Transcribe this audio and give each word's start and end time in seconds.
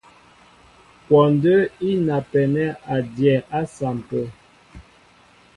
Kwɔndə́ 1.05 1.59
í 1.87 1.89
napɛnɛ́ 2.05 2.67
a 2.93 2.95
dyɛɛ 3.15 3.45
á 3.57 3.59
sampə̂. 3.75 4.23